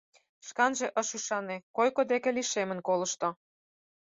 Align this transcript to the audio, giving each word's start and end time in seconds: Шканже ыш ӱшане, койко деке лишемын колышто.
Шканже 0.47 0.87
ыш 1.01 1.09
ӱшане, 1.17 1.57
койко 1.77 2.01
деке 2.11 2.29
лишемын 2.37 2.79
колышто. 2.87 3.29